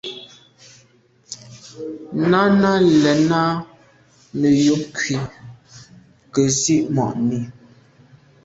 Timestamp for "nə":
4.39-4.49